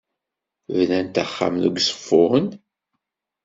Bnant 0.75 1.15
axxam 1.23 1.55
deg 1.63 1.75
Uzeffun? 1.79 2.47